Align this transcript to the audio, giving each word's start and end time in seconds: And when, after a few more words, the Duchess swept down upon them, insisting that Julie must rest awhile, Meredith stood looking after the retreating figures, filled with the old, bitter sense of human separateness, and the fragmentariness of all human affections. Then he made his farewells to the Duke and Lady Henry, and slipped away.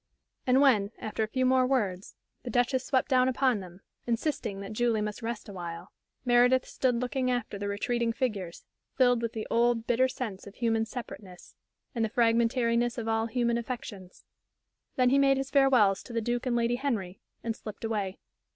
And 0.47 0.61
when, 0.61 0.89
after 0.97 1.21
a 1.21 1.27
few 1.27 1.45
more 1.45 1.67
words, 1.67 2.15
the 2.41 2.49
Duchess 2.49 2.83
swept 2.83 3.07
down 3.07 3.27
upon 3.27 3.59
them, 3.59 3.81
insisting 4.07 4.59
that 4.61 4.73
Julie 4.73 4.99
must 4.99 5.21
rest 5.21 5.47
awhile, 5.47 5.91
Meredith 6.25 6.65
stood 6.65 6.95
looking 6.95 7.29
after 7.29 7.59
the 7.59 7.67
retreating 7.67 8.11
figures, 8.11 8.65
filled 8.97 9.21
with 9.21 9.33
the 9.33 9.45
old, 9.51 9.85
bitter 9.85 10.07
sense 10.07 10.47
of 10.47 10.55
human 10.55 10.87
separateness, 10.87 11.53
and 11.93 12.03
the 12.03 12.09
fragmentariness 12.09 12.97
of 12.97 13.07
all 13.07 13.27
human 13.27 13.59
affections. 13.59 14.25
Then 14.95 15.11
he 15.11 15.19
made 15.19 15.37
his 15.37 15.51
farewells 15.51 16.01
to 16.01 16.13
the 16.13 16.19
Duke 16.21 16.47
and 16.47 16.55
Lady 16.55 16.77
Henry, 16.77 17.19
and 17.43 17.55
slipped 17.55 17.83
away. 17.83 18.17